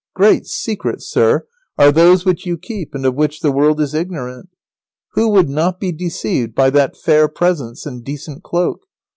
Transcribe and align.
]Great 0.15 0.47
secrets, 0.47 1.05
sir, 1.07 1.45
are 1.77 1.91
those 1.91 2.25
which 2.25 2.43
you 2.43 2.57
keep 2.57 2.95
and 2.95 3.05
of 3.05 3.13
which 3.13 3.41
the 3.41 3.51
world 3.51 3.79
is 3.79 3.93
ignorant. 3.93 4.49
Who 5.11 5.29
would 5.29 5.47
not 5.47 5.79
be 5.79 5.91
deceived 5.91 6.55
by 6.55 6.71
that 6.71 6.97
fair 6.97 7.27
presence 7.27 7.85
and 7.85 8.03
decent 8.03 8.41
cloak? 8.41 8.81